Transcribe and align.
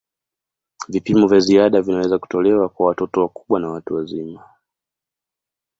Vipimo 0.87 1.27
vya 1.27 1.39
ziada 1.39 1.81
vinaweza 1.81 2.19
kutolewa 2.19 2.69
kwa 2.69 2.87
watoto 2.87 3.21
wakubwa 3.21 3.59
na 3.59 3.69
watu 3.69 3.95
wazima. 3.95 4.45